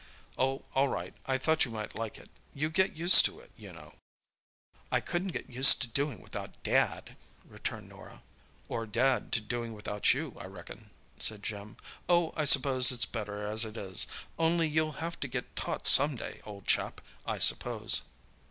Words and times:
"Oh, 0.35 0.63
all 0.73 0.87
right; 0.87 1.13
I 1.27 1.37
thought 1.37 1.63
you 1.63 1.69
might 1.69 1.93
like 1.93 2.17
it. 2.17 2.27
You 2.55 2.71
get 2.71 2.95
used 2.97 3.23
to 3.25 3.39
it, 3.39 3.51
you 3.55 3.71
know." 3.71 3.93
"I 4.91 4.99
couldn't 4.99 5.27
get 5.27 5.47
used 5.47 5.79
to 5.83 5.87
doing 5.87 6.21
without 6.23 6.63
Dad," 6.63 7.15
returned 7.45 7.89
Norah. 7.89 8.23
"Or 8.67 8.87
Dad 8.87 9.31
to 9.33 9.39
doing 9.41 9.73
without 9.73 10.11
you, 10.11 10.35
I 10.39 10.45
reckon," 10.47 10.89
said 11.19 11.43
Jim. 11.43 11.77
"Oh, 12.09 12.33
I 12.35 12.45
suppose 12.45 12.91
it's 12.91 13.05
better 13.05 13.45
as 13.45 13.63
it 13.63 13.77
is—only 13.77 14.67
you'll 14.67 14.93
have 14.93 15.19
to 15.19 15.27
get 15.27 15.55
taught 15.55 15.85
some 15.85 16.15
day, 16.15 16.41
old 16.47 16.65
chap, 16.65 17.01
I 17.27 17.37
suppose." 17.37 18.01